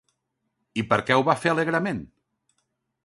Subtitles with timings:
[0.83, 2.01] I per què ho va fer alegrement?